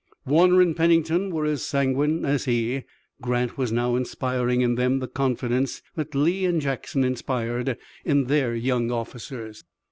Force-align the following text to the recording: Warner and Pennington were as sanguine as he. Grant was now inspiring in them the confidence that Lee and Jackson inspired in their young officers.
Warner 0.25 0.61
and 0.61 0.75
Pennington 0.75 1.29
were 1.29 1.45
as 1.45 1.61
sanguine 1.63 2.25
as 2.25 2.45
he. 2.45 2.85
Grant 3.21 3.55
was 3.55 3.71
now 3.71 3.95
inspiring 3.95 4.61
in 4.61 4.73
them 4.73 4.97
the 4.97 5.07
confidence 5.07 5.83
that 5.93 6.15
Lee 6.15 6.43
and 6.45 6.59
Jackson 6.59 7.03
inspired 7.03 7.77
in 8.03 8.23
their 8.23 8.55
young 8.55 8.89
officers. 8.91 9.63